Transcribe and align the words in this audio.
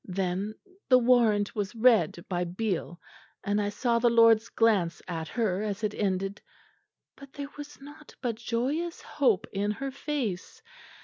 "Then 0.03 0.55
the 0.89 0.97
warrant 0.97 1.53
was 1.53 1.75
read 1.75 2.25
by 2.27 2.43
Beale, 2.43 2.99
and 3.43 3.61
I 3.61 3.69
saw 3.69 3.99
the 3.99 4.09
lords 4.09 4.49
glance 4.49 4.99
at 5.07 5.27
her 5.27 5.61
as 5.61 5.83
it 5.83 5.93
ended; 5.93 6.41
but 7.15 7.33
there 7.33 7.49
was 7.55 7.79
nought 7.79 8.15
but 8.19 8.37
joyous 8.37 9.03
hope 9.03 9.45
in 9.51 9.69
her 9.69 9.91
face. 9.91 10.63